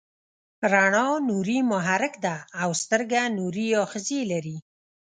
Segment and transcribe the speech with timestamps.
[0.71, 4.57] رڼا نوري محرک ده او سترګه نوري آخذې لري.